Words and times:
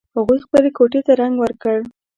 هغوی 0.17 0.39
خپلې 0.45 0.69
کوټې 0.77 0.99
ته 1.07 1.11
رنګ 1.21 1.35
ور 1.39 1.53
کړ 1.61 1.77